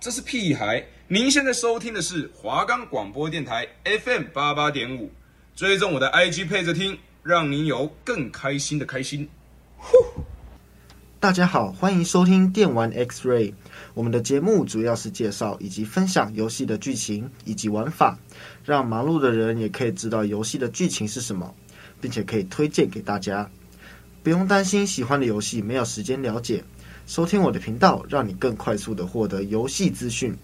[0.00, 0.84] 这是屁孩。
[1.08, 5.10] 您现在收听的是华冈广播电台 FM 八八点五，
[5.56, 9.26] 追踪我的 IG 配着听，让您有更开心的开心。
[9.78, 9.96] 呼！
[11.18, 13.54] 大家好，欢迎收听电玩 X-Ray。
[13.94, 18.18] 我们的节目主要是介绍以及分享游戏的剧情以及玩法，
[18.62, 21.54] 让忙碌的人也可以知道游戏的剧情是什么，
[21.98, 23.50] 并且可以推荐给大家。
[24.22, 26.62] 不用担心喜欢的游戏没有时间了解。
[27.06, 30.34] 收听我的频道，让你更快速的获得游戏资讯。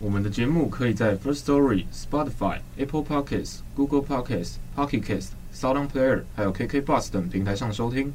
[0.00, 8.12] 我们的节目可以在 First Story、Spotify、Apple Podcasts、Google Podcasts、Pocket Casts、Sound Player 还有 KK Bus 等平台上收听。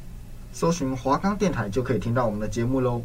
[0.52, 3.02] 搜寻华冈电台就可以听到我们的节目喽。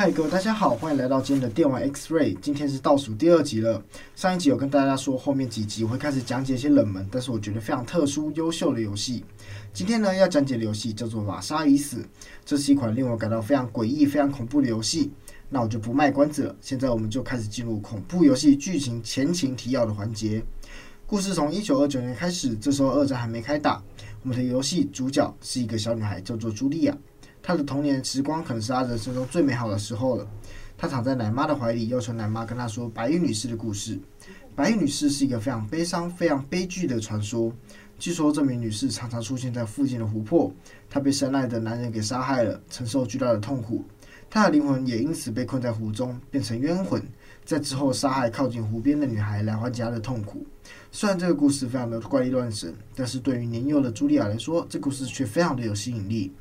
[0.00, 2.34] 嗨，各位大家好，欢迎来到今天的电玩 X-Ray。
[2.40, 3.84] 今天是倒数第二集了。
[4.16, 9.22] 上一集有跟大家说，后面几集我会开始讲解一些冷门，但是我觉得非常特殊、优秀的游戏。
[9.74, 11.98] 今天呢，要讲解的游戏叫做《玛莎已死》，
[12.46, 15.10] 这是一款令我感到非常诡异、非常恐怖的游戏。
[15.50, 20.42] 那我就不卖关子了，现在我们就开始进入恐怖游戏剧情前情提要的环节。
[21.06, 23.82] 故事从一九二九年开始，这时候二战还没开打。
[24.22, 26.96] 我们的游戏主角是一个小女孩，叫做茱莉亚。
[27.42, 30.26] 她的童年时光可能是她人生中最美好的时候了。
[30.76, 33.98] 她躺在奶妈的怀里，要求奶妈跟她说白衣女士的故事。
[34.54, 37.52] 白衣女士是一个非常悲伤、非常悲剧的传说。
[37.98, 40.52] 据说这名女士常常出现在附近的湖泊，
[40.88, 43.84] 她被深爱的男人给杀害了，承受巨大的痛苦。
[44.30, 47.02] 她的灵魂也因此被困在湖中，变成冤魂，
[47.44, 50.46] 在之后杀害靠近湖边的女孩来缓解她的痛苦。
[50.90, 56.32] 虽然这个故事非常的怪力乱神，但是对于年幼的茱莉亚来说，这故事却非常的有吸引力。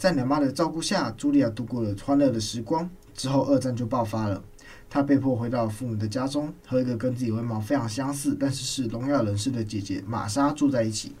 [0.00, 2.88] 在奶妈的照顾下，茱莉亚度过了欢乐的时光。
[3.14, 4.42] 之后，二战就爆发了，
[4.88, 11.14] 她被迫回到父母的家中，和一个跟自己外貌非常相似，但是是聋哑人士的姐姐玛莎住在一起。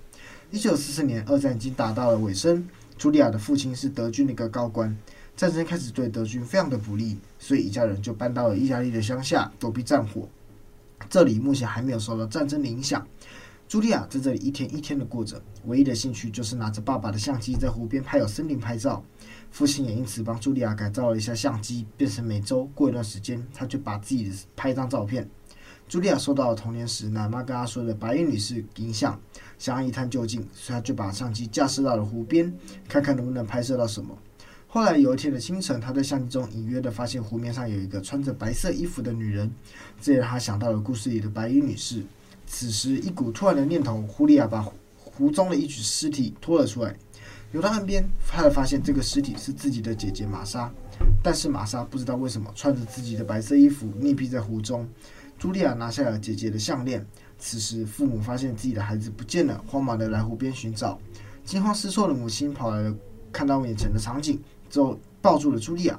[0.50, 2.66] 一九四四年，二战已经打到了尾声，
[2.98, 4.96] 茱莉亚的父亲是德军的一个高官，
[5.36, 10.26] 战争开始对德军非常的不利，所以一家人就搬到了意大利的乡下躲避战火。
[11.10, 13.06] 这里目前还没有受到战争的影响。
[13.70, 19.00] 茱莉亚在这里一天一天的过着，唯一的兴趣就是拿着爸爸的相机在湖边拍有森林拍照。
[19.52, 25.30] 父亲也因此帮茱莉亚改造了一下相机，变成每周过一段时间，他就把自己的拍一张照片。
[25.88, 29.16] 茱莉亚受到了童年时奶妈跟她说的白衣女士影响，
[29.56, 32.52] 想要一探究竟，所以她就把相机架设到了湖边，
[32.88, 34.18] 看看能不能拍摄到什么。
[34.66, 39.48] 后来有一天的清晨，他在相机中隐约的发现湖面上有一个穿着白色衣服的女人，
[40.00, 42.02] 这也让他想到了故事里的白衣女士。
[42.52, 44.60] 此时，一股突然的念头，茱莉亚把
[44.98, 46.92] 湖中的一具尸体拖了出来，
[47.52, 50.68] 游到岸边，他才发现这个尸体是自己的姐姐玛莎。
[51.22, 54.86] 但是玛莎不知道为什么穿着自己的白色衣服溺毙在湖中。
[55.40, 57.06] 茱莉亚拿下了姐姐的项链。
[57.38, 60.98] 此时，父母发现自己的孩子不见了，慌忙的来湖边寻找。
[61.44, 62.94] 惊慌失措的母亲跑来了，
[63.32, 65.98] 看到眼前的场景之后，抱住了茱莉亚，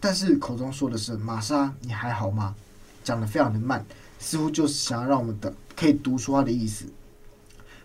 [0.00, 2.56] 但是口中说的是：“玛莎，你还好吗？”
[3.04, 3.84] 讲得非常的慢，
[4.18, 5.54] 似乎就是想要让我们的。
[5.76, 6.86] 可以读出他的意思。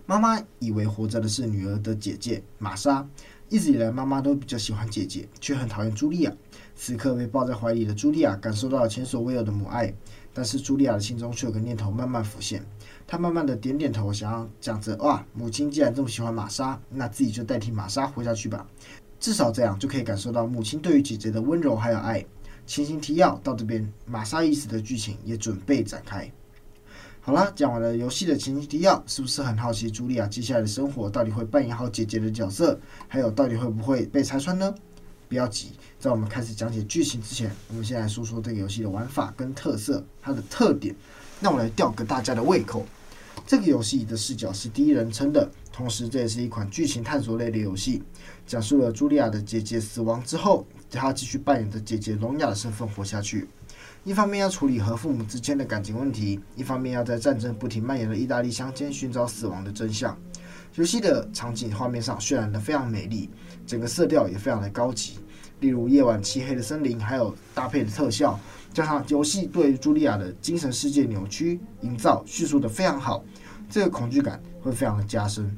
[0.07, 3.07] 妈妈以为活着的是女儿的姐姐玛莎，
[3.49, 6.33] 一直以来妈妈都比较喜欢姐姐，却很讨厌茱莉亚。
[6.75, 9.93] 此刻被抱在怀里的茱莉亚感受到了前所未有的母爱，
[10.33, 12.65] 但是茱莉亚的心中却有个念头慢慢浮现。
[13.05, 18.65] 她慢慢的点点头，想要讲着：“哇，母亲既然这么喜欢玛莎，那自己就代替玛莎活下去吧。
[19.19, 22.25] 至少这样就可以感受到母亲对于姐姐的温柔还有爱。”
[22.65, 26.31] 前情提要到这边，玛莎一死的剧情也准备展开。
[27.23, 34.73] 好了，讲完了游戏的前情提要，是不是很好奇茱莉亚接下来的生活到底会扮演好姐姐的角色，还有到底会不会被拆穿呢？
[35.29, 35.67] 不要急，
[35.99, 40.95] 在我们开始讲解剧情之前，我们先来说说这个游戏的玩法跟特色，它的特点。
[41.39, 42.87] 那我来吊个大家的胃口，
[43.45, 48.01] 这个游戏的视角是第一人称的，同时这也是一款剧情探索类的游戏，
[48.47, 53.47] 讲述了茱莉亚的姐姐死亡之后，她继续扮演着姐姐聋哑的身份活下去。
[54.03, 60.17] 一方面要处理和父母之间的感情问题，一方面要在战争不停蔓延的意大利乡间寻找死亡的真相。
[60.73, 63.29] 游戏的场景画面上渲染的非常美丽，
[63.67, 65.19] 整个色调也非常的高级。
[65.59, 68.39] 例如夜晚漆黑的森林，还有搭配的特效，
[68.73, 73.23] 加上游戏对茱莉亚的精神世界扭曲营造叙述的非常好，
[73.69, 75.55] 这个恐惧感会非常的加深。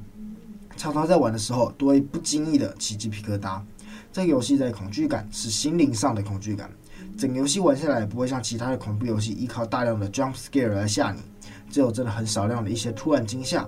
[0.75, 3.61] 常常在玩的时候都会不经意的起鸡皮疙瘩。
[4.11, 6.69] 这个游戏在恐惧感是心灵上的恐惧感。
[7.17, 11.19] 整个游戏玩下来也不会像其他的恐怖游戏依靠大量的 jump scare 来吓你，
[11.69, 13.67] 只有真的很少量的一些突然惊吓。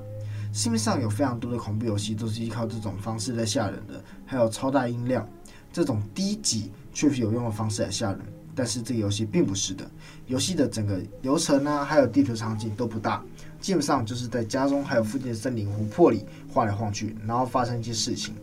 [0.52, 5.28] 市面上有非常多的恐怖游戏都是依靠这种方式来吓人的，还有超大音量
[5.74, 8.22] 这种低级却有用的方式来吓人。
[8.58, 9.86] 但是这个游戏并不是的，
[10.28, 13.22] 游戏的整个流程啊，还有地图场景都不大，
[13.60, 18.34] 基本上就是在家中还有附近的森林、湖泊里晃来晃去，然后发生一些事情。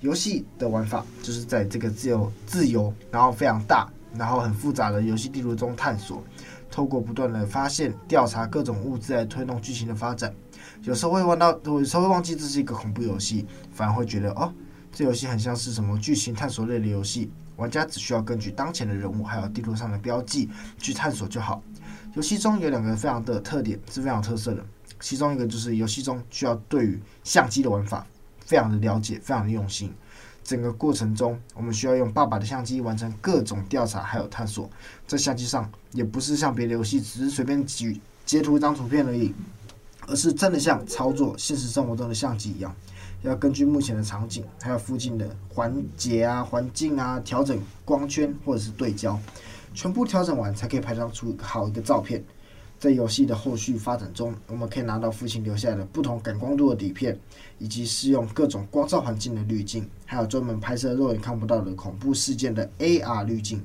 [0.00, 3.88] 游戏的玩法就是在这个自由、自由，然后非常大。
[4.16, 6.22] 然后很复杂的游戏地图中探索，
[6.70, 10.34] 透过不断的发现、调查各种物资来推动剧情的发展。
[10.82, 14.52] 有时候会玩到，有时候会忘记这是一个恐怖游戏，反而会觉得哦，
[14.92, 17.30] 这游戏很像是什么剧情探索类的游戏。
[17.56, 21.62] 玩家只需要根据当前的人物还有地图上的标记去探索就好。
[22.14, 24.64] 游戏中有两个非常的特点是非常特色的，
[24.98, 28.04] 其中一个就是游戏中需要对于相机的玩法
[28.40, 29.92] 非常的了解，非常的用心。
[30.44, 34.70] 整个过程中，我们需要用爸爸的相机完成各种调查还有探索。
[35.06, 39.34] 在相机上也不是像别的游戏只是随便举截图一张图片而已。
[40.06, 42.76] 而是真的像操作现实生活中的相机一样，
[43.22, 49.18] 要根据目前的场景，还有附近的环节啊、环境啊，调整光圈或者是对焦，
[49.72, 52.22] 全部调整完才可以拍照出好一个照片。
[52.78, 57.18] 在游戏的后续发展中，我们可以拿到父亲留下的不同感光度的底片，
[57.58, 63.62] 以及适用各种光照环境的滤镜，还有专门拍摄肉眼看不到的恐怖事件的 AR 滤镜。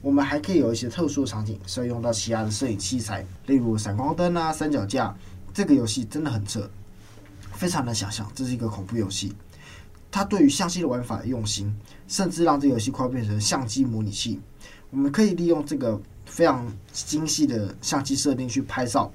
[0.00, 5.16] 我们还可以有一些特殊的场景需要用到其他的摄影器材，例如闪光灯啊、三脚架。
[5.52, 6.70] 这个游戏真的很扯，
[7.52, 9.32] 非常难想象这是一个恐怖游戏。
[10.08, 11.74] 它对于相机的玩法用心，
[12.06, 14.38] 甚至让这游戏快变成相机模拟器。
[14.90, 19.10] 我们可以利用这个非常精细的相机设定去拍照，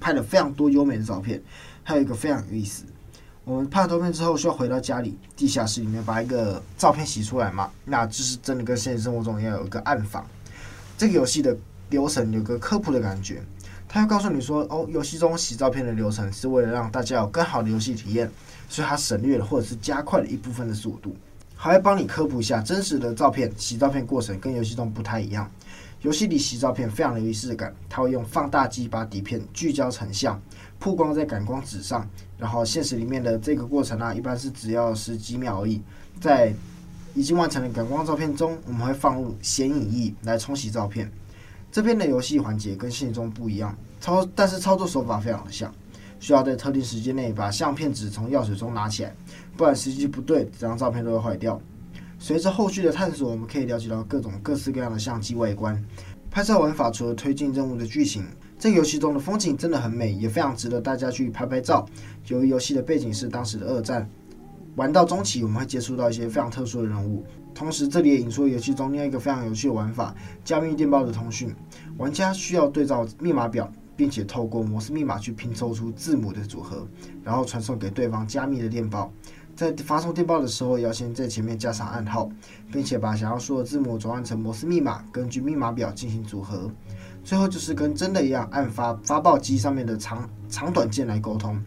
[0.00, 1.42] 拍了非常多优美的照片。
[1.82, 2.84] 还有一个非常有意思，
[3.44, 7.70] 我们拍了照片之后，需要回到家里地下室里面把一个照片洗出来嘛？
[7.84, 10.26] 那就是真的跟现实生活中一样，有一个暗访。
[10.96, 11.54] 这个游戏的
[11.90, 13.42] 流程有个科普的感觉。
[13.86, 18.28] 他会告诉你说：“哦，游戏中洗照片的流程是为了让大家有更好的游戏体验，
[18.68, 21.14] 所以他省略了或者是加快了一部分的速度。
[21.54, 25.48] 还会帮你科普一下真实的照片洗照片过程跟游戏中不太一样。
[26.04, 30.38] 游戏里洗照片非常的有仪式感，他会用放大机把底片聚焦成像，
[30.78, 32.06] 曝光在感光纸上。
[32.36, 35.80] 然后现实里面的这个过程啊，一般是只要十几秒而已。
[36.20, 36.52] 在
[37.14, 41.10] 已经完成的感光照片中，我们会放入显影液来冲洗照片。”
[41.72, 45.72] 这边的游戏环节跟现实中不一样，操但是操作手法非常的像，
[46.20, 49.14] 需要在特定时间内把相片纸从药水中拿起来，
[49.56, 51.58] 不然时机不对，这张照片都会坏掉。
[52.26, 55.78] 随着后续的探索，我们可以了解到各种各式各样的相机外观。
[56.30, 58.24] 拍照玩法除了推进任务的剧情，
[58.58, 61.84] 这个游戏中的风景真的很美，也非常值得大家去拍拍照。
[62.28, 64.08] 由于游戏的背景是当时的二战，
[64.74, 67.22] 玩到中期我们会接触到一些非常特殊的人物。
[67.54, 71.54] 同时，这里也引出游戏中另外一个非常有趣的玩法——加密电报的通讯。
[71.98, 76.88] 玩家需要对照密码表，并且透过摩斯密码去拼凑出字母的组合，
[77.22, 79.12] 然后传送给对方加密的电报。
[79.56, 82.28] 在发送电报的时候，要先在前面加上暗号，
[82.72, 86.70] 并且把想要说的字母转换成摩斯密码，根据密码表进行组合。
[87.22, 91.62] 最后就是跟真的一样，按发发报机上面的长长短键来沟通。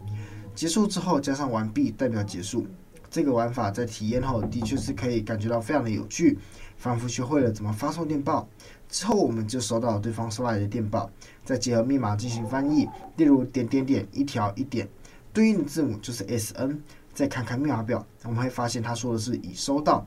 [0.54, 2.68] 结束之后加上完毕，代表结束。
[3.10, 6.38] 这个玩法在体验后的确是可以感觉到非常的有趣，
[6.76, 8.48] 仿佛学会了怎么发送电报。
[8.90, 11.10] 之后我们就收到对方收来的电报，
[11.46, 14.88] 再结合密码进行翻译，例如点点点一条一点，
[15.32, 16.78] 对应的字母就是 SN。
[17.18, 20.06] 再看看密码表，我们会发现他说的是已收到。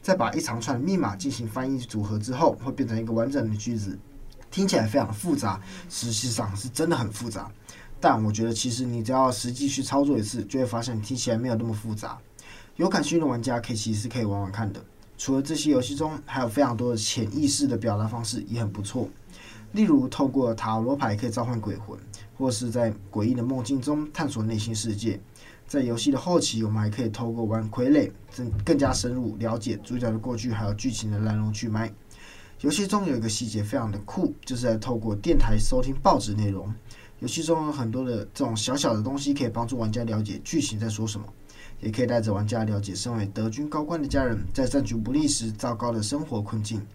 [0.00, 3.98] 再把一长串密码进行翻译组合之后，会变成一个完整的句子，
[4.48, 5.60] 听起来非常复杂，
[5.90, 7.50] 实际上是真的很复杂。
[7.98, 12.16] 但我觉得其实你只要实际去操作一次，就会发现听起来没有那么复杂。
[12.76, 14.80] 有感兴趣的玩家可以其实是可以玩玩看的。
[15.18, 19.08] 除了这些游戏中，还有非常多的潜意识的表达方式也很不错。
[19.72, 21.98] 例如透过塔罗牌可以召唤鬼魂，
[22.38, 25.18] 或是在诡异的梦境中探索内心世界。
[25.72, 31.90] 在游戏的后期，我们还可以透过玩傀儡，更更加深入了解主角的过去，还有剧情的来龙去脉。
[32.60, 36.70] 游戏中有一个细节非常的酷，就是在透过电台收听报纸内容。
[37.20, 41.26] 游戏中有很多的这种小小的东西，可以帮助玩家了解剧情在说什么。
[41.80, 46.86] 也可以带着玩家了解身为德军高官的家人在战局不利时糟糕的生活困境。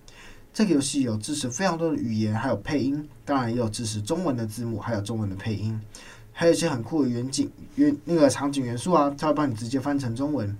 [0.54, 5.80] 这个游戏有支持非常多的语言，还有配音，当然也有支持中文的字幕，还有中文的配音，
[6.40, 10.56] 还有一些很酷的远景、远那个场景元素啊，它会帮你直接翻成中文。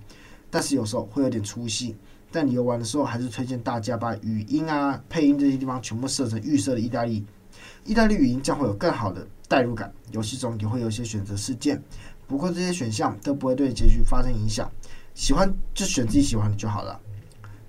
[0.50, 1.94] 但是有时候会有点粗细，
[2.32, 7.24] 但你游玩的时候还是推荐大家把语音啊、配音这些地方全部设成预设的意大利，
[7.84, 9.92] 意大利语音将会有更好的代入感。
[10.10, 11.80] 游戏中也会有一些选择事件。
[12.26, 14.68] 不过这些选项都不会对结局发生影响，
[15.14, 17.00] 喜欢就选自己喜欢的就好了。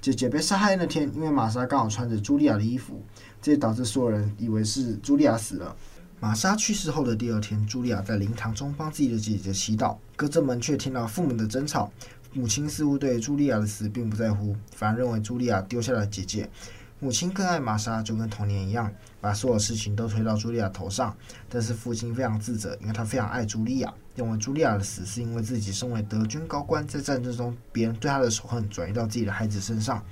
[0.01, 2.99] 姐姐被杀害那天，因为玛莎刚好穿着茱莉亚的衣服，
[3.39, 5.75] 这也导致所有人以为是茱莉亚死了。
[6.21, 11.89] 玛莎去世后的第二天，茱莉亚在灵堂中帮自己的姐姐祈祷，隔着门却听到父母的争吵。
[12.33, 16.49] 母亲似乎对茱莉亚的死并不在乎，反而认为茱莉亚丢下了姐姐。
[16.99, 21.15] 母亲更爱玛莎，就跟童年一样，把所有事情都推到茱莉亚头上。
[21.47, 30.03] 但是父亲非常自责，因为他非常爱茱莉亚，认为茱莉亚的死是因为自己身为德军高官，在战争中别人对他的仇恨转移到自己的孩子身上。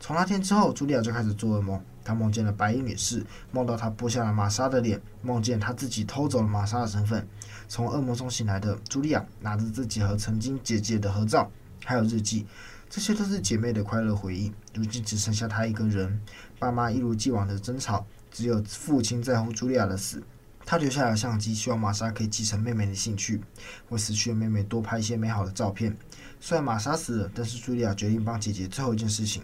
[0.00, 1.80] 从那天之后，茱莉亚就开始做噩梦。
[2.02, 7.28] 她梦见了白衣女士，梦到她剥下了玛莎的脸，梦见她自己偷走了玛莎的身份。
[7.68, 11.50] 从噩梦中醒来的茱莉亚拿着自己和曾经姐姐的合照，
[11.84, 12.46] 还有日记，
[12.88, 14.50] 这些都是姐妹的快乐回忆。
[14.74, 16.18] 如今只剩下她一个人，
[16.58, 20.22] 爸妈一如既往的争吵，只有父亲在乎茱莉亚的死。
[20.64, 23.40] 他留下了相机，希望玛莎可以继承妹妹的兴趣，
[23.88, 25.96] 为死去的妹妹多拍一些美好的照片。
[26.38, 29.42] 虽然玛莎死了，但是茱莉亚决定帮姐姐最后一件事情，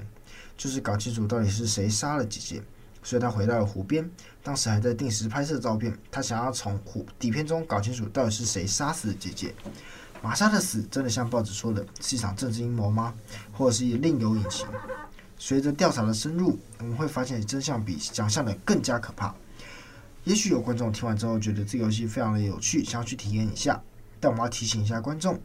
[0.56, 2.62] 就是搞清楚到底是谁杀了姐姐。
[3.02, 4.10] 所以他回到了湖边，
[4.42, 5.96] 当时还在定时拍摄照片。
[6.10, 9.54] 他想要从湖底片中搞清楚到底是谁杀死了姐姐。
[10.20, 13.14] 玛莎的死真的像报纸说的是一场政治阴谋吗？
[13.52, 14.66] 或者是另有隐情？
[15.38, 19.32] 随着调查的深入，我们会发现真相比想象的更加可怕。
[20.24, 23.80] 也许有观众听完之后觉得这个游戏非常的有趣，想要去体验一下。
[24.18, 25.38] 但我们要提醒一下观众，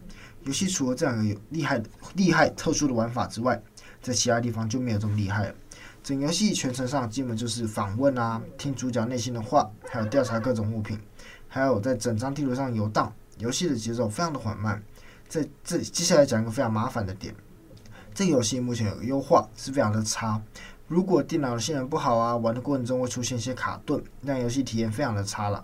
[0.46, 3.62] 游戏除了这样一个有厉害的、厉害特殊的玩法之外，
[4.02, 5.56] 在其他地方就没有这么厉害了。
[6.04, 11.00] 整游戏全程上基本就是访问啊，听主角内心的话，还有调查各种物品，
[11.48, 13.14] 还有在整张地图上游荡。
[13.38, 14.82] 游戏的节奏非常的缓慢。
[15.28, 17.34] 在这接下来讲一个非常麻烦的点，
[18.14, 20.42] 这个游戏目前有个优化是非常的差。
[20.88, 25.64] 如果电脑的性能不好啊，玩的过程中会出现一些卡顿，让游戏体验非常的差了。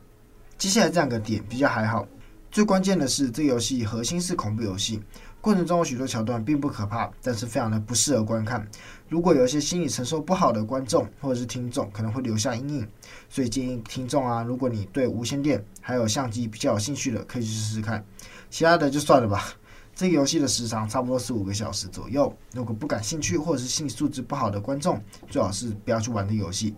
[0.58, 2.08] 接下来这两个点比较还好，
[2.50, 5.02] 最关键的是这个游戏核心是恐怖游戏，
[5.40, 8.68] 过程中有许多桥段并不可怕，但是非常的不适合观看。
[9.08, 12.88] 如果有一些心理承受不好的观众或者是听众，可能会留下阴影，
[13.30, 18.04] 所以建议听众啊，如果你对无线电还有相机比较有兴趣的，可以去试试看，
[18.50, 19.46] 其他的就算了吧。
[19.96, 22.32] 这个游戏的时长差不多是五个小时左右。
[22.54, 26.76] 如果不感兴趣或者是心理素质不好的观众，最好是不要去玩这个游戏。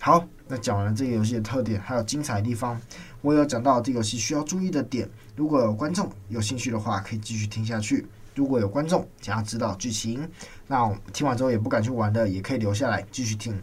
[0.00, 2.80] 好，那讲完了这个游戏的特点还有精彩的地方，
[3.20, 5.08] 我有讲到这个游戏需要注意的点。
[5.34, 10.28] 如果有观众有兴趣的话，可以继续听下去；如果有观众想要知道剧情，
[10.66, 13.58] 那听完之后也不敢去玩的，也可以留下来继续听。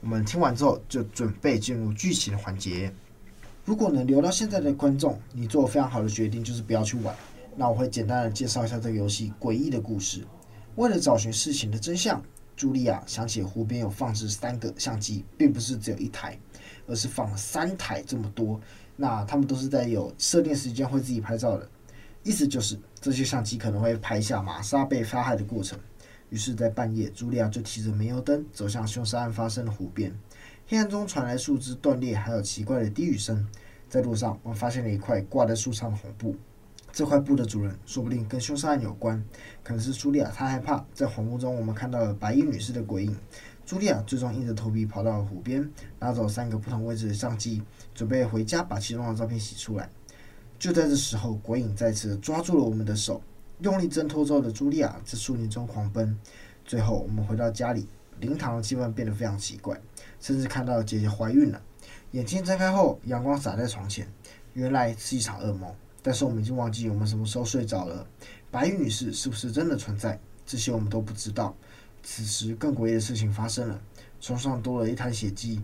[0.00, 2.92] 我们听完之后就准备进入剧情的环节。
[3.64, 7.16] 如果能留到现在的观众，你做非常好的决定，就是不要去玩。
[7.56, 10.22] 那我会简单的介绍一下这个游戏诡异的故事。
[10.74, 12.22] 为了找寻事情的真相，
[12.58, 16.38] 茱莉亚想起湖边有放置三个相机，并不是只有一台，
[16.86, 18.60] 而是放了三台这么多。
[18.96, 21.68] 那他们都是在有设定时间会自己拍照的，
[22.22, 25.78] 意思就是这些相机可能会拍下玛莎被杀害的过程。
[26.30, 30.12] 于是，在半夜，茱莉亚就提着煤油灯走向凶杀案发生的湖边。
[30.66, 33.46] 黑暗中传来树枝断裂，还有奇怪的低语声。
[33.88, 36.34] 在路上，我们发现了一块挂在树上的红布。
[36.90, 39.22] 这块布的主人说不定跟凶杀案有关，
[39.62, 40.84] 可能是茱莉亚她害怕。
[40.94, 43.16] 在红布中，我们看到了白衣女士的鬼影。
[43.66, 45.68] 茱莉亚最终硬着头皮跑到了湖边，
[45.98, 47.62] 拿走三个不同位置的相机，
[47.94, 49.88] 准备回家把其中的照片洗出来。
[50.58, 53.22] 就在这时候，鬼影再次抓住了我们的手，
[53.60, 56.18] 用力挣脱之后的茱莉亚在树林中狂奔。
[56.64, 57.88] 最后，我们回到家里，
[58.20, 59.80] 灵堂的气氛变得非常奇怪，
[60.20, 61.60] 甚至看到姐姐怀孕了。
[62.12, 64.06] 眼睛睁开后，阳光洒在床前，
[64.52, 65.74] 原来是一场噩梦。
[66.02, 68.06] 但是我们已经忘记我们什么时候睡着了。
[68.50, 70.20] 白衣女士是不是真的存在？
[70.46, 71.56] 这些我们都不知道。
[72.04, 73.80] 此时更诡异的事情发生了，
[74.20, 75.60] 床上多了一台血迹。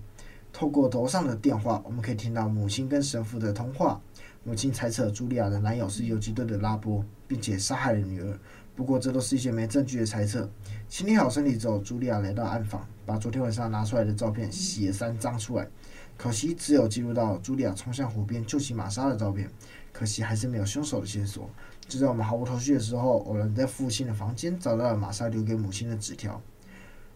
[0.53, 4.01] 透过头上的电话，我们可以听到母亲跟神父的通话。
[4.43, 8.39] 母亲猜测茱莉亚的男友是游击队的拉波，并且杀害了女儿。
[8.75, 10.51] 不过这都是一些没证据的猜测。
[10.89, 15.69] 清理好身体之后，茱莉亚来到暗房，把昨天晚上拿出来的照片洗了三张出来。
[16.17, 19.49] 可惜只有记录到茱莉亚冲向湖边救起玛莎的照片。
[19.93, 21.51] 可惜还是没有凶手的线索。
[21.91, 26.41] 就在我们毫无头绪的时候，偶然在父亲的房间找到了玛莎留给母亲的纸条，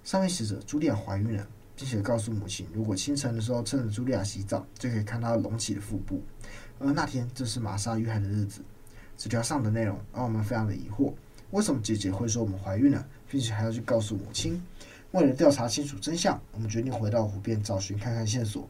[0.03, 6.21] 上面写着茱莉亚怀孕了，并且告诉母亲，如果清晨的时候趁着茱莉亚洗澡，就可以看到隆起的腹部。
[6.81, 8.63] 而那天正是玛莎遇害的日子。
[9.17, 11.13] 纸条上的内容让我们非常的疑惑：
[11.53, 14.61] 为什么姐姐会说我们怀孕了，并且还要去告诉母亲？
[15.13, 18.69] 为了调查清楚真相，我们决定回到湖边找寻看看线索。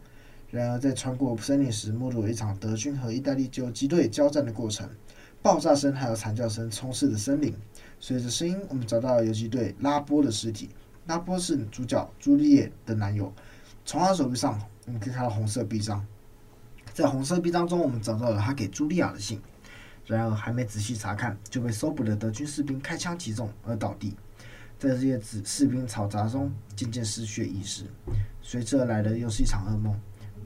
[0.51, 4.89] 然而，在穿过森林时，目睹了一场德军和意大利游击队交战的过程，
[5.45, 7.55] 爆炸声还有惨叫声充斥着森林。
[8.01, 10.71] 随着声音，我们找到了游击队拉波的尸体。
[11.05, 13.31] 拉波是主角朱丽叶的男友。
[13.85, 16.03] 从他手臂上，我们可以看到红色臂章。
[16.95, 19.39] 在红色臂章中，我们找到了他给茱莉亚的信。
[20.07, 24.17] 然而，还没仔细查看，就被搜捕的德军士兵开枪击中而倒地。
[24.79, 27.85] 在这些子士兵嘈杂中，渐渐失去意识。
[28.41, 29.95] 随之而来的又是一场噩梦。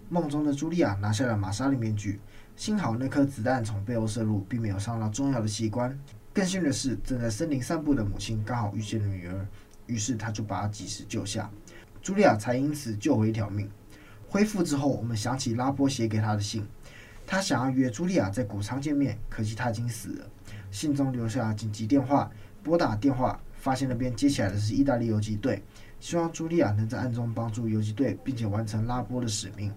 [0.09, 2.19] 梦中的茱莉亚拿下了玛莎的面具，
[2.59, 5.97] 幸好那颗子弹从背后射入，并没有伤到重要的器官。
[6.35, 9.47] 更幸运的是，正在森林散步的母亲刚好遇见了女儿，
[9.87, 11.49] 于是她就把她及时救下，
[12.03, 13.71] 茱莉亚才因此救回一条命。
[14.29, 16.67] 恢复之后，我们想起拉波写给她的信，
[17.25, 20.27] 他想要约茱莉亚在谷仓见面，可惜她已经死了。
[20.73, 22.29] 信中留下紧急电话，
[22.65, 25.63] 拨打电话，发现那边接起来的是意大利游击队，
[26.01, 29.73] 希望茱莉亚能在暗中帮助游击队，并且完成拉波的使命。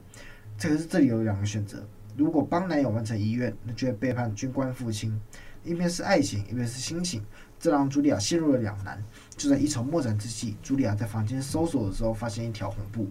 [0.57, 1.83] 这个是这里有两个选择：
[2.15, 5.11] 如果帮男友完成遗愿，那就会背叛军官父亲；
[5.63, 7.23] 一边是爱情，一边是亲情，
[7.59, 9.03] 这让茱莉亚陷入了两难。
[9.35, 13.07] 就在一筹莫展之际，茱莉亚在房间搜索的时候，发现一条红布，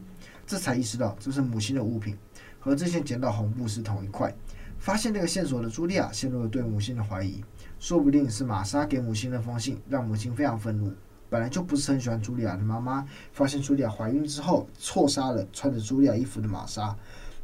[0.46, 2.16] 这才意识到这是母亲的物品，
[2.58, 4.34] 和之前捡到红布是同一块。
[4.78, 7.44] 发现这个线索的茱莉亚陷入了对母亲的怀疑，
[7.78, 10.90] 说不定是玛莎给母亲的封信让母亲非常愤怒。
[11.28, 16.96] 本来就不是很喜欢茱莉亚的妈妈，发现茱莉亚怀孕之后，错杀了穿着茱莉亚衣服的玛莎。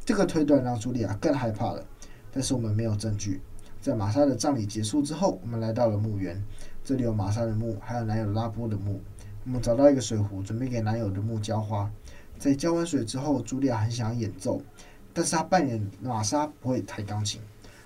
[0.07, 1.85] 这个推断让茱莉亚更害怕了。
[2.31, 3.41] 但是我们没有证据。
[3.81, 6.41] 在玛莎的葬礼结束之后，我们来到了墓园，
[6.81, 9.01] 这里有玛莎的墓，还有男友拉波的墓。
[9.43, 11.91] 我们找到一个水壶，准备给男友的墓浇花。
[12.39, 14.61] 在浇完水之后，茱莉亚很想演奏。
[15.13, 17.41] 但是他扮演玛莎不会弹钢琴。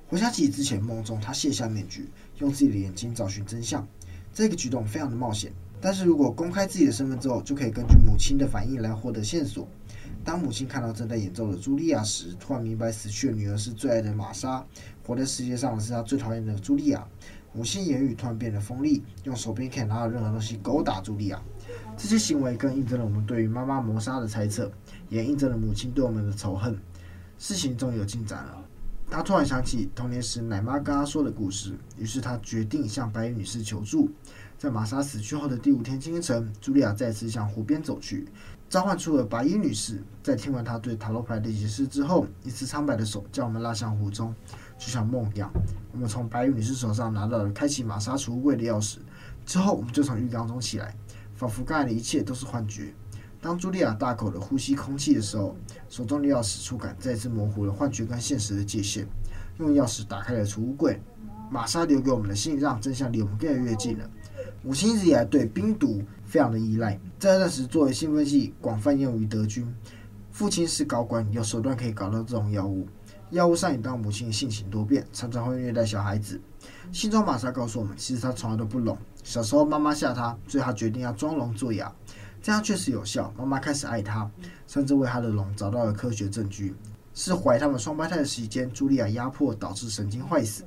[0.08, 3.88] 回想起之前梦中，他卸下面具，用自己的眼睛找寻真相。
[4.32, 5.52] 这个举动非常的冒险。
[5.84, 9.68] 但是如果公开自己的身份之后，就可以根据母亲的反应来获得线索。
[10.24, 14.64] 当母亲看到正在演奏的茱莉亚时，突然明白死去的女儿是最爱的玛莎，
[15.06, 17.06] 活在世界上的是她最讨厌的茱莉亚。
[17.54, 21.42] 母亲言语突然变得锋利，用手边可以拿到任何东西勾打茱莉亚。
[21.98, 24.72] 这些行为更印证了我们对于妈妈谋杀的猜测，
[25.10, 26.78] 也印证了母亲对我们的仇恨。
[27.38, 28.66] 事情终于有进展了。
[29.10, 34.10] 他突然想起童年时奶妈跟他说的故事，于是他决定向白衣女士求助。
[34.58, 38.26] 在玛莎死去后的第五天清晨，茱莉亚再次向湖边走去，
[38.72, 40.02] 召唤出了白衣女士。
[40.24, 44.34] 在听完她对塔罗牌的解释之后，一只苍白的手将我们拉向湖中，
[44.80, 45.52] 就像梦一样。
[45.92, 49.00] 我们从白衣女士手上拿到了开启玛莎储物柜的钥匙，
[49.46, 50.96] 之后我们就从浴缸中起来，
[51.36, 52.94] 仿佛刚才的一切都是幻觉。
[53.42, 55.54] 当茱莉亚大口的呼吸空气的时候，
[55.90, 59.06] 手中的钥匙触感再次模糊了幻觉跟现实的界限。
[59.58, 60.98] 用钥匙打开了储物柜，
[61.50, 64.10] 玛莎留给我们的信让真相离我们越来越近了。
[64.64, 69.72] 母亲一直以来对冰毒非常的依赖，在那时作为兴奋剂广泛用于德军。
[70.32, 72.88] 父亲是高官，有手段可以搞到这种药物。
[73.30, 76.42] 药物上瘾到母亲性情多变，常常会虐待小孩子。
[76.92, 78.98] 信中玛莎告诉我们，其实她从来都不聋。
[79.24, 81.94] 小时候妈妈吓她，所以她决定要装聋作哑。
[82.42, 84.28] 这样确实有效，妈妈开始爱她，
[84.66, 86.74] 甚至为她的聋找到了科学证据。
[87.14, 90.64] 是怀他们双胞胎的期间，茱莉亚压迫导致神经坏死，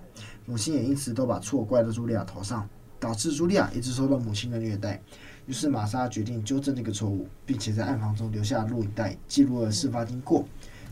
[0.47, 2.69] 母亲也因此都把错怪到茱莉亚头上。
[3.01, 5.03] 导致茱莉亚一直受到母亲的虐待，
[5.47, 10.47] 于是玛莎决定纠正这个错误，并且在暗房中留下录影带，记录了事发经过。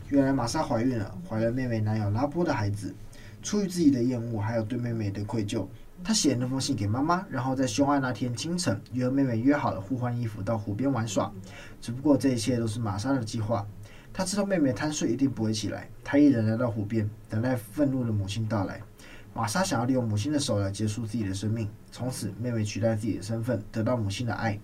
[0.09, 2.93] 原来玛莎怀孕了，怀了妹妹男友拉波的孩子。
[3.41, 5.65] 出于自己的厌恶，还有对妹妹的愧疚，
[6.03, 11.29] 她写了那封信给妈妈，然后在凶案那天清晨，与和妹妹约好了互换衣服到湖边玩耍。
[11.81, 13.67] 只不过这一切都是玛莎的计划。
[14.13, 18.79] 她知道妹妹贪睡一定不会起来，她一人来到湖边，等待愤怒的母亲到来。
[19.35, 24.59] 玛莎想要利用母亲的手来结束自己的生命，从此妹妹取代自己的身份，得到母亲的爱。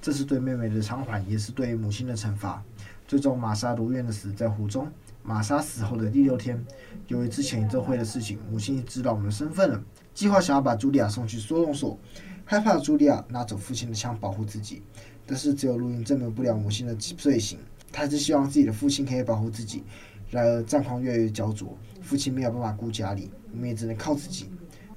[0.00, 2.62] 这是对妹妹的偿还，也是对母亲的惩罚。
[3.06, 4.88] 最终，玛莎如愿的死在湖中。
[5.24, 6.64] 玛莎死后的第六天，
[7.08, 9.82] 由于之前演奏会的事情，母亲知道我们的身份了，
[10.14, 11.98] 计划想要把茱莉亚送去收容所，
[12.44, 14.82] 害怕茱莉亚拿走父亲的枪保护自己。
[15.26, 17.58] 但是只有录音证明不了母亲的罪行，
[17.92, 19.84] 她还是希望自己的父亲可以保护自己。
[20.32, 23.30] 然而战况越来越焦灼，父亲没有办法顾家里。
[23.52, 24.50] 我们也只能靠自己。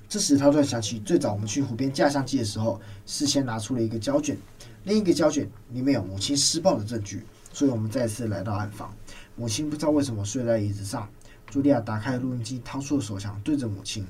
[0.08, 4.38] 这时，他突然想起最早我们去湖边架相机的时候，事先拿出了一个胶卷，
[4.86, 7.26] 另一个胶卷里面有母亲施暴的证据。
[7.52, 8.96] 所以，我们再次来到暗房。
[9.36, 11.06] 母亲不知道为什么睡在椅子上。
[11.52, 14.06] 茱莉亚打开录音机，掏出了手枪，对着母亲，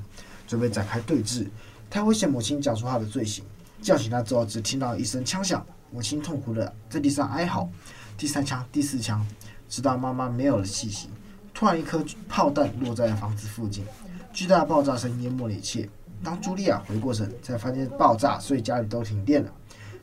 [0.48, 1.48] 准备展开对峙。
[1.90, 3.44] 他威胁母亲讲出他的罪行。
[3.82, 7.68] 叫醒他之后，只听到一声枪响，母亲痛苦的在地上哀嚎。
[8.18, 9.26] 第三枪，第四枪，
[9.70, 11.10] 直到妈妈没有了气息。
[11.54, 13.86] 突然，一颗炮弹落在了房子附近。
[14.34, 15.88] 巨大的爆炸声淹没了一切。
[16.24, 19.52] 当茱莉亚回过神，才发现爆炸，所以家里都停电了。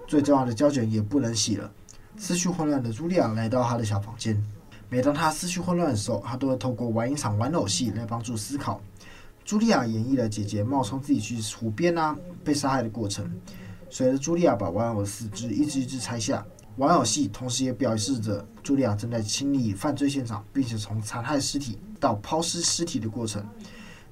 [0.06, 1.70] 最重要的胶卷也不能洗了。
[2.16, 4.42] 思绪混乱的茱莉亚来到她的小房间。
[4.88, 8.80] 每当她思绪混乱的时候，她都会透过玩一场玩偶戏来帮助思考。
[9.44, 13.30] 茱莉亚演绎了姐姐冒充自己去湖边啊被杀害的过程。
[13.90, 16.46] 随着茱莉亚把玩偶四肢一只一只拆下，
[16.76, 23.46] 玩偶戏同时也表示着茱莉亚正在清理犯罪现场，并且从残害尸体到抛尸尸体的过程。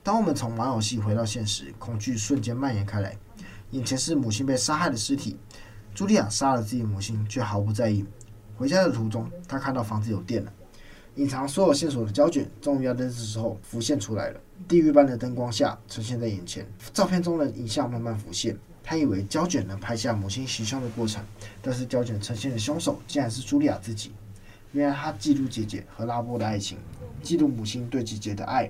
[0.03, 3.17] 当我们从玩偶戏回到现实，恐惧瞬间蔓延开来。
[3.71, 5.39] 眼前是母亲被杀害的尸体，
[5.95, 8.05] 茱莉亚杀了自己母亲，却毫不在意。
[8.57, 10.53] 回家的途中，她看到房子有电了，
[11.15, 14.41] 隐藏所有线索的胶卷终于要在这时候浮现出来了。
[14.69, 18.59] 地狱般的灯光下呈现在眼前，照片中的影像慢慢浮现。
[18.91, 21.23] 他以为胶卷能拍下母亲行凶的过程，
[21.63, 24.11] 但是胶卷呈现的凶手竟然是茱莉亚自己。
[24.73, 26.77] 原来她嫉妒姐姐和拉波的爱情，
[27.23, 28.69] 嫉妒母亲对姐姐的爱。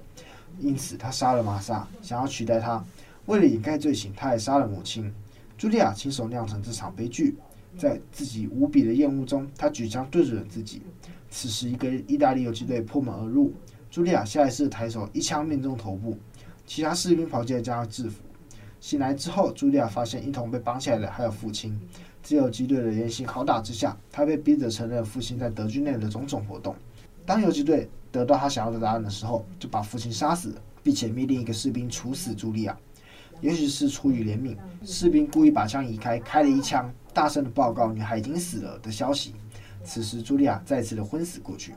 [0.59, 2.85] 因此，他杀了玛莎，想要取代她。
[3.24, 5.11] 为了掩盖罪行，他还杀了母亲。
[5.59, 7.37] 茱莉亚亲手酿成这场悲剧。
[7.78, 10.83] 在自己无比的厌恶中，他举枪对准了自己。
[11.30, 13.54] 此时，一个意大利游击队破门而入，
[13.90, 16.18] 茱莉亚下意识抬手一枪命中头部，
[16.66, 18.20] 其他士兵跑进来将他制服。
[18.80, 21.78] 醒来之后，茱莉亚发现一同被绑起来的还有父亲。
[22.22, 26.74] 在游击队的严刑拷打之下，他被逼着承认父亲在德军内的种种活动。
[27.24, 32.76] 当游击队得到他想要的答案的时候，就把父亲杀死，并且命令一个士兵处死茱莉亚。
[33.40, 39.34] 也许是出于怜悯，士兵故意把枪移开，开了一枪，大声的报告女孩已经死了的消息。
[39.82, 41.74] 此时，茱莉亚再次的昏死过去，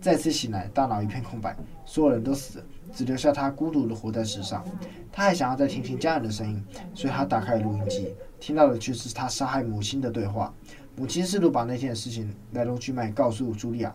[0.00, 4.64] 再次醒来，大脑一片空白，所有人都死了，只留下他孤独的活在世上。
[5.12, 10.54] 他还想要再听听家人的声音，所以他打开了录音机，听到的却是他杀害母亲的对话。
[10.96, 13.94] 母亲试图把那天的事情来龙去脉告诉茱莉亚。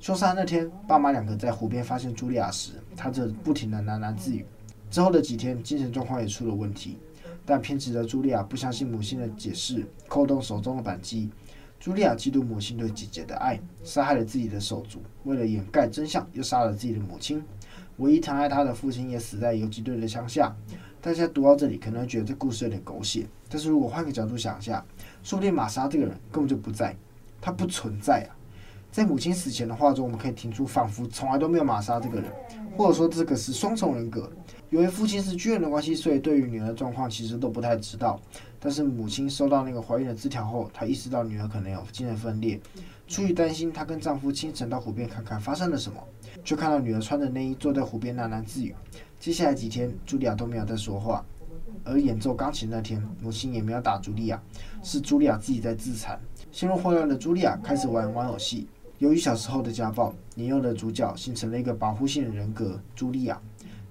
[0.00, 4.44] 凶杀那天，爸妈两个在湖边发现茱莉亚时，她则不停的喃喃自语。
[4.90, 6.98] 之后的几天，精神状况也出了问题，
[7.46, 11.30] 但偏执的茱莉亚不相信母亲的解释，扣动手中的扳机。
[11.80, 17.42] 茱莉亚嫉妒母亲对姐姐的爱，杀害了自己的手足，为了掩盖真相，又杀了自己的母亲。
[17.98, 20.54] 唯一疼爱她的父亲也死在游击队的枪下。
[21.00, 24.84] 大家读到这里，可能觉得这故事有点狗血，但是如果换个角度想一下，
[25.22, 26.94] 说不定玛莎这个人根本就不在，
[27.40, 28.30] 他不存在啊。
[28.92, 32.30] 在母亲死前的话中，我们可以听出仿佛从来都没有玛莎这个人，
[32.76, 34.30] 或者说这个是双重人格。
[34.68, 38.20] 由于父亲是军人的关系，所以对于女儿的状况其实都不太知道。
[38.60, 42.60] 但是母亲收到那个怀孕的字条后，她意识到女儿可能有精神分裂。
[43.12, 46.02] 出于担心，她跟丈夫清晨到湖边看看发生了什么，
[46.42, 48.74] 却看到女儿穿着内衣坐在湖边喃喃自语。
[49.20, 51.22] 接下来几天，茱莉亚都没有再说话。
[51.84, 54.42] 而演奏钢琴那天，母亲也没有打茱莉亚，
[54.82, 56.18] 是茱莉亚自己在自残。
[56.50, 58.66] 陷入混乱的茱莉亚开始玩玩偶戏。
[58.96, 63.38] 由于小时候的家暴，年幼的主角形成了一个保护性人格——茱莉亚。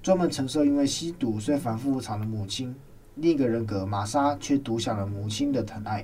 [0.01, 2.75] 专门承受因为吸毒所以反复无常的母亲，
[3.13, 6.03] 另一个人格玛莎却独享了母亲的疼爱，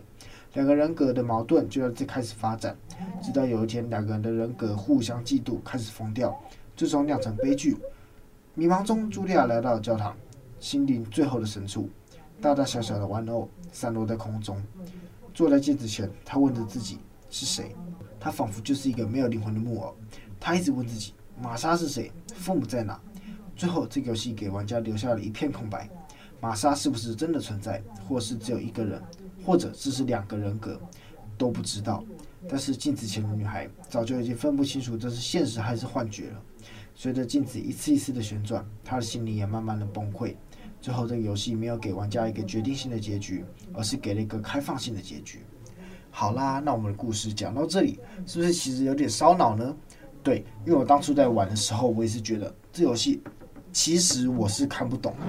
[0.54, 2.76] 两个人格的矛盾就在这开始发展，
[3.22, 6.36] 直到有一天两个人的人格互相嫉妒，开始疯掉，
[6.76, 7.78] 最终酿成悲剧。
[8.56, 10.16] 迷茫中，茱莉亚来到了教堂，
[10.60, 11.90] 心灵最后的深处，
[12.42, 14.62] 大大小小的玩偶散落在空中。
[15.34, 16.98] 坐在镜子前，她问着自己
[17.30, 17.76] 是谁？
[18.20, 19.96] 她仿佛就是一个没有灵魂的木偶。
[20.40, 22.12] 她一直问自己：玛莎是谁？
[22.34, 23.00] 父母在哪？
[23.56, 25.88] 最后，这个游戏给玩家留下了一片空白。
[26.40, 29.02] 玛莎是不是真的存在，或是只有一个人，
[29.48, 30.78] 或者只是两个人格，
[31.38, 32.04] 都不知道。
[32.50, 36.44] 但是镜子前的女孩早就已经分不清楚这是现实还是幻觉了。
[36.94, 40.36] 随着镜子一次一次的旋转，她的心灵也慢慢的崩溃。
[40.82, 45.40] 最后，这个游戏没有给玩家一个决定性的结局，而是给了一个开放性的结局。
[46.12, 49.74] 好啦，那我们的故事讲到这里，是不是其实有点烧脑呢？
[50.22, 53.22] 对，因为我当初在玩的时候，我也是觉得这游戏。
[53.72, 55.26] 其实我是看不懂的，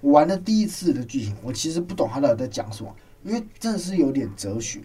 [0.00, 4.80] 我玩的第一次的剧情，我其实不懂他到底在讲什么，因为真的是有点哲学，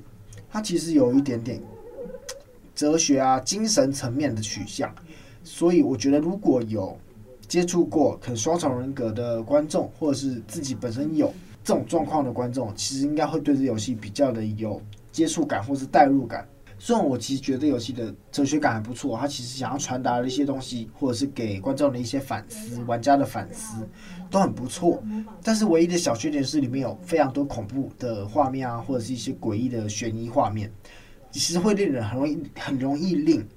[0.50, 1.62] 它其实有一点点
[2.76, 4.94] 哲学啊、精神层面的取向，
[5.44, 6.98] 所以我觉得如果有
[7.48, 16.48] 接触过可能双重人格的观众，或者是自己本身有这种状况的观众，其实应该会对这游戏比较的有接触感或是代入感。
[16.78, 23.88] 虽然我其实觉得游戏的哲学感还不错，它其实想要传达的一些东西，或者是给观众的一些反思、玩家的反思，
[24.30, 25.02] 都很不错。
[25.42, 30.70] 但是唯一的小缺点是里面有非常多恐怖的画面啊，或者是一些诡异的悬疑画面，
[31.32, 33.48] 其实会令人很容易、很容易令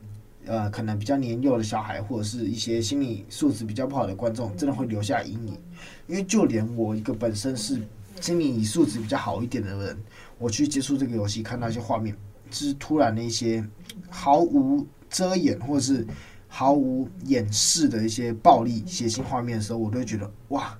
[0.46, 5.58] 呃可能比较年幼的小孩，或者是一些心理素质比较不好的观众，真的会留下阴影。
[6.06, 7.82] 因为就连我一个本身是
[8.20, 9.98] 心理素质比较好一点的人，
[10.38, 12.16] 我去接触这个游戏，看到一些画面。
[12.50, 13.64] 就是突然的一些
[14.08, 16.06] 毫无遮掩或者是
[16.48, 20.76] 毫无掩饰的一些暴力血腥画面的时候，我都会觉得哇，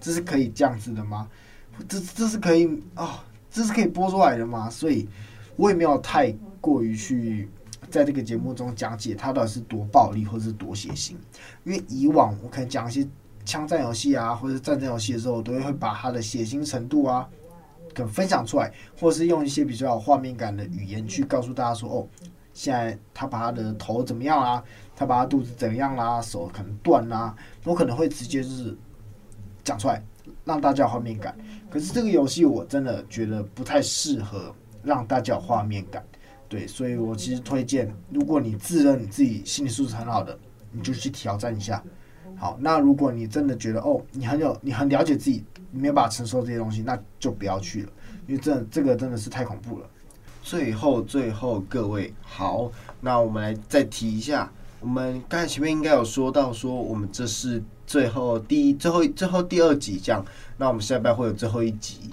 [0.00, 1.28] 这是可以这样子的吗？
[1.88, 4.68] 这这是可以啊、哦，这是可以播出来的吗？
[4.70, 5.08] 所以，
[5.56, 7.48] 我也没有太过于去
[7.90, 11.12] 在这个节目中讲解它到底是多暴力或者是多血腥，
[11.64, 13.06] 因为以往我可能讲一些
[13.44, 17.28] 枪战游戏啊或者战争游戏的时候，我都会会把它的血腥程度啊。
[17.96, 22.06] 可分享出来，或是用一些比较有画面感的语言去告诉大家说：“哦，
[22.52, 24.62] 现在他把他的头怎么样啦？
[24.94, 26.20] 他把他肚子怎样啦？
[26.20, 28.76] 手可能断啦？”我可能会直接就是
[29.64, 30.04] 讲出来，
[30.44, 31.34] 让大家有画面感。
[31.70, 36.04] 可是这个游戏我真的觉得不太适合让大家有画面感，
[36.48, 40.38] 对，所以我其实推荐，如果你自认你自己心理素质很好的，
[40.70, 41.82] 你就去挑战一下。
[42.36, 45.44] 好，那如果你真的觉得哦，你很有，你很了解自己。
[45.72, 47.88] 你没有办法承受这些东西，那就不要去了，
[48.26, 49.86] 因为这这个真的是太恐怖了。
[50.40, 52.70] 最后，最后各位好，
[53.00, 60.24] 那我们来再提一下，我们刚才前面应该有说到，说我们这是最后第一、最后、最后第二集这样，
[60.56, 62.10] 那我们下边会有最后一集。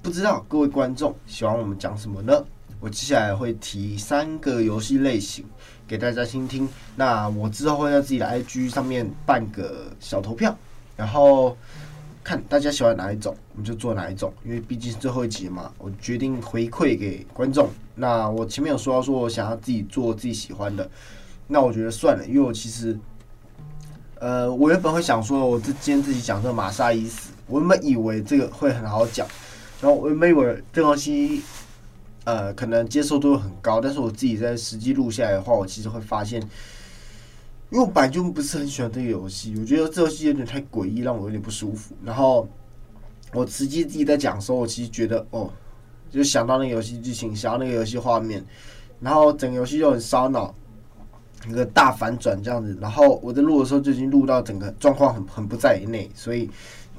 [0.00, 2.32] 不知道各位观众喜欢我们讲什么呢？
[2.80, 5.44] 我接下来会提三个游戏类型
[5.88, 6.68] 给大家听听。
[6.94, 10.54] 那我之后会在自己的 IG 上面办个小投票，
[10.94, 11.56] 然后
[12.22, 14.30] 看大家喜欢哪一种，我们就做哪一种。
[14.44, 17.70] 因为毕竟是最后一集嘛，我决定回馈给观众。
[17.94, 20.88] 那我前面有说到，说我想要自己做自己喜欢的，
[21.46, 22.96] 那我觉得算了，因为我其实，
[24.20, 27.30] 呃，我原本会想说，我这今天自己讲这个玛莎伊斯。
[27.46, 29.26] 我原本以为这个会很好讲，
[29.80, 31.42] 然后我原本以为这东西，
[32.24, 36.40] 呃，可能接受度很高，但是我自己在实际录下来的话，我其实会发现，
[37.70, 41.94] 因为我本来就不是很喜欢这个游戏，我觉得这游戏有点太诡异，让我有点不舒服。
[42.04, 42.46] 然后
[43.32, 45.50] 我实际自己在讲的时候，我其实觉得，哦，
[46.10, 48.44] 就想到那个游戏剧情，想到那个游戏画面，
[49.00, 50.54] 然后整个游戏就很烧脑，
[51.48, 52.76] 一个大反转这样子。
[52.80, 56.50] 然后我在录的时候就已经录到整个状况很很不在内，所以。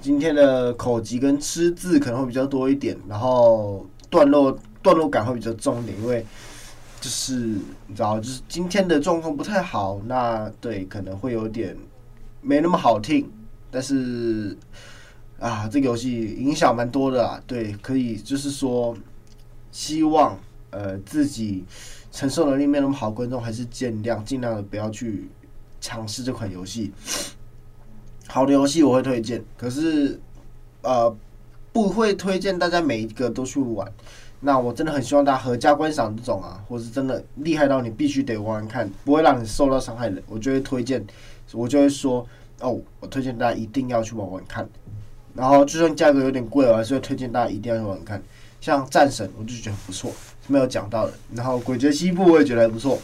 [0.01, 6.25] 今天的口吃跟吃字可能会比较多一点，然后段落段落感会比较重点，因为
[7.01, 11.75] 就是你知道，就是今天的状况不太好，那对可能会有点
[12.41, 13.29] 没那么好听，
[13.71, 14.57] 但是
[15.39, 18.95] 啊，这个游戏影响蛮多的啊，对，可以就是说，
[19.71, 20.37] 希望
[20.71, 21.63] 呃自己
[22.11, 25.29] 承受能力没那么好，观众还是尽量尽量的不要去
[25.79, 26.91] 尝试这款游戏。
[28.27, 30.19] 好的游戏我会推荐，可是，
[30.81, 31.15] 呃，
[31.71, 33.91] 不会推荐大家每一个都去玩。
[34.41, 41.05] 那我真的很希望大家合家观赏这种啊，或是真的厉害到你必须得玩玩看，不会让你受到伤害的，我就会推荐，
[41.51, 42.25] 我就会说
[42.61, 44.67] 哦，我推荐大家一定要去玩玩看。
[45.35, 48.21] 然后就算价格有点贵，我还是会推荐大家一定要去玩看。
[48.61, 50.11] 像战神，我就觉得不错，
[50.47, 51.13] 没有讲到的。
[51.33, 52.97] 然后鬼绝西部我也觉得还不错。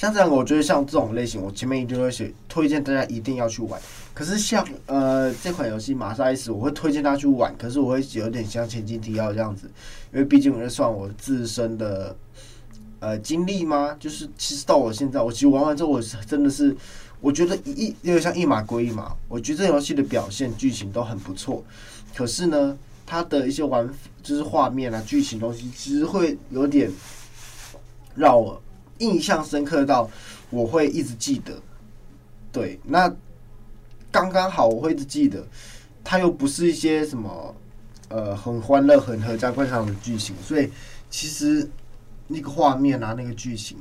[0.00, 3.78] 像这样，我觉得像这种类型，我前面一定会写推荐大家一定要去玩。
[4.14, 7.54] 可是像呃这款游戏《玛莎 S》，我会推荐大家去玩。
[7.58, 9.70] 可是我会有点像前情提要这样子，
[10.10, 12.16] 因为毕竟我是算我自身的
[13.00, 13.94] 呃经历嘛。
[14.00, 16.74] 就是其实到我现在，我其实玩完之后，我是真的是
[17.20, 19.14] 我觉得一有点像一码归一码。
[19.28, 21.62] 我觉得这游戏的表现、剧情都很不错。
[22.16, 23.86] 可是呢，它的一些玩
[24.22, 26.90] 就是画面啊、剧情东西，其实会有点
[28.14, 28.58] 让我。
[29.00, 30.08] 印象深刻到
[30.48, 31.60] 我会一直记得，
[32.52, 33.12] 对，那
[34.10, 35.44] 刚刚好我会一直记得，
[36.04, 37.54] 它又不是一些什么
[38.08, 40.70] 呃很欢乐、很合家观赏的剧情，所以
[41.10, 41.68] 其实
[42.28, 43.76] 那个画面啊，那个剧情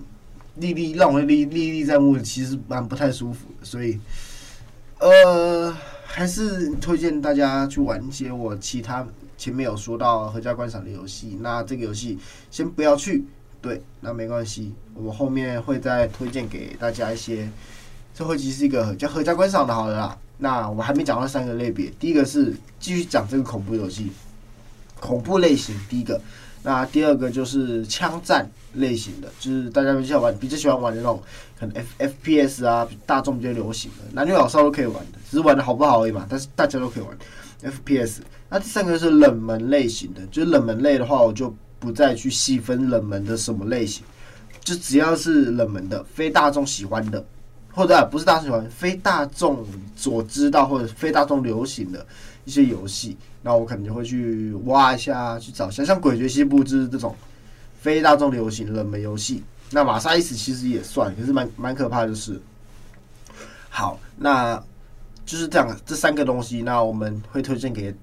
[0.55, 3.99] 历历让我历历历在目，其实蛮不太舒服的，所以
[4.99, 12.17] 呃还是推荐大家去玩一些我其他前面有说到合家观赏的游戏，那这个游戏
[12.51, 13.25] 先不要去。
[13.61, 17.49] 对，那没关系，我后面会再推荐给大家一些。
[18.13, 20.17] 最后一集是一个叫合家观赏的，好了啦。
[20.37, 24.11] 那我们还没讲到三个类别，第一个是继续讲这个恐怖游戏，
[24.99, 25.75] 恐怖类型。
[25.89, 26.19] 第一个，
[26.63, 31.21] 那第二个就是枪战类型的，就是大家比较玩，比较喜欢玩的那种，
[31.59, 36.25] 可能 F F P S 啊，大众比较流行的，男女老少都可以玩的，只是玩的好不好而已嘛。
[36.29, 37.17] 但是大家都可以玩
[37.61, 38.21] F P S。
[38.49, 41.53] 那第三个是冷门类型的，就是冷门类的话，我就。
[41.79, 44.03] 不再去细分冷门的什么类型，
[44.63, 47.23] 就只要是冷门的、非大众喜欢的，
[47.71, 49.65] 或者不是大众喜欢、非大众
[49.95, 52.05] 所知道或者非大众流行的
[52.45, 57.15] 一些游戏，那我可能就会去挖一下，去找一下，像《诡谲西部》就是这种
[57.79, 59.43] 非大众流行冷门游戏。
[59.71, 62.41] 那《玛莎 S》其实也算，可是蛮蛮可怕的，就是。
[63.71, 64.61] 好，那
[65.25, 67.93] 就是这样，这三个东西，那我们会推荐给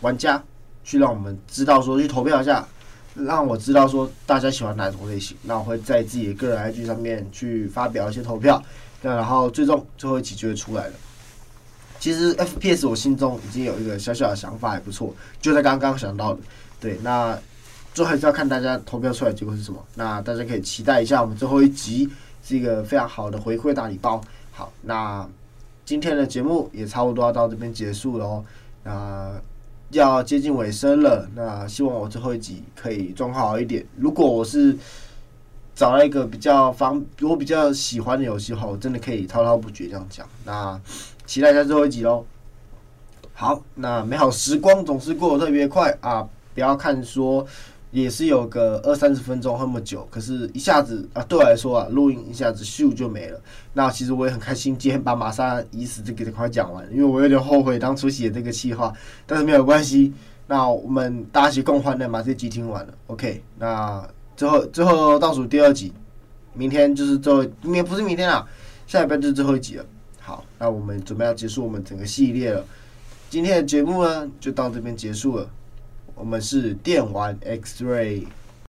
[0.00, 0.42] 玩家，
[0.82, 2.66] 去让我们知道说去投票一下。
[3.14, 8.62] 让我知道说大家喜欢哪种类型，那我会在自己的个人 IG 上面去发表一些投票，
[9.02, 10.94] 那然后最终最后一集就会出来了。
[12.00, 16.40] 其实 FPS 我心中已经有一个小小的想法，还不错，就在刚刚想到的。
[16.80, 17.38] 对，那
[17.92, 19.78] 最后还是要看大家投票出来结果是什么。
[19.94, 22.08] 那大家可以期待一下我们最后一集
[22.42, 24.20] 是一个非常好的回馈大礼包。
[24.50, 25.28] 好，那
[25.84, 28.44] 今天的节目也差不多要到这边结束了哦。
[28.82, 29.32] 那。
[29.92, 33.86] 要接近尾声了，那希望我最后一集可以装好一点。
[33.96, 34.76] 如果我是
[35.74, 40.26] 找到一个比较方，我比较喜欢的游戏的话，我真的可以滔滔不绝这样讲。
[40.44, 40.80] 那
[41.26, 42.24] 期待一下最后一集喽。
[43.34, 46.28] 好，那美好时光总是过得特别快啊！
[46.54, 47.46] 不要看说。
[47.92, 53.38] 也是有个二三十分钟那么久，可是一下子啊，对我来说啊，录音一下子咻就没了。
[53.74, 58.92] 那其实我也很开心，今天把玛莎已死这个快讲完，因为我有点后悔当初写这个计划，
[59.26, 60.12] 但是没有关系。
[60.46, 63.42] 那我们大家一起共欢的把这集听完了，OK。
[63.58, 65.92] 那最后最后倒数第二集，
[66.54, 68.48] 明天就是最后，明天不是明天啊，
[68.86, 69.84] 下礼拜就是最后一集了。
[70.18, 72.64] 好，那我们准备要结束我们整个系列了。
[73.28, 75.46] 今天的节目呢，就到这边结束了。
[76.22, 78.28] 我们是电玩 X Ray。